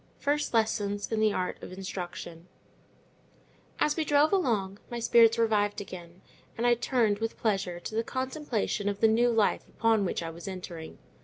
[0.17, 2.47] FIRST LESSONS IN THE ART OF INSTRUCTION
[3.79, 6.23] As we drove along, my spirits revived again,
[6.57, 10.31] and I turned, with pleasure, to the contemplation of the new life upon which I
[10.31, 10.97] was entering.